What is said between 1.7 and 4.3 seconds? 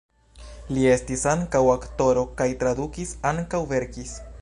aktoro kaj tradukis, ankaŭ verkis.